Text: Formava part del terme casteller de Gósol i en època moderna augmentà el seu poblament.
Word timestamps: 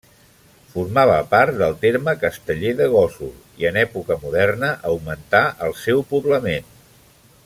Formava 0.75 1.17
part 1.33 1.59
del 1.59 1.75
terme 1.83 2.15
casteller 2.23 2.71
de 2.81 2.87
Gósol 2.95 3.35
i 3.63 3.69
en 3.73 3.79
època 3.83 4.19
moderna 4.25 4.71
augmentà 4.93 5.43
el 5.67 5.77
seu 5.85 6.03
poblament. 6.15 6.75